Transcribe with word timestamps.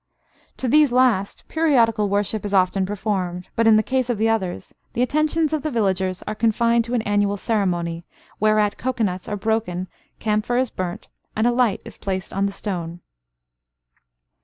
To 0.57 0.67
these 0.67 0.91
last, 0.91 1.47
periodical 1.47 2.09
worship 2.09 2.43
is 2.43 2.55
often 2.55 2.87
performed, 2.87 3.49
but, 3.55 3.67
in 3.67 3.75
the 3.75 3.83
case 3.83 4.09
of 4.09 4.17
the 4.17 4.29
others, 4.29 4.73
the 4.93 5.03
attentions 5.03 5.53
of 5.53 5.61
the 5.61 5.69
villagers 5.69 6.23
are 6.23 6.33
confined 6.33 6.85
to 6.85 6.95
an 6.95 7.03
annual 7.03 7.37
ceremony, 7.37 8.03
whereat 8.39 8.79
cocoanuts 8.79 9.29
are 9.29 9.37
broken, 9.37 9.87
camphor 10.17 10.57
is 10.57 10.71
burnt, 10.71 11.07
and 11.35 11.45
a 11.45 11.51
light 11.51 11.83
is 11.85 11.99
placed 11.99 12.33
on 12.33 12.47
the 12.47 12.51
stone." 12.51 13.01